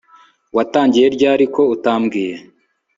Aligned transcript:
watangiye 0.55 1.05
ryari 1.15 1.45
ko 1.55 1.61
utambwiye 1.75 2.35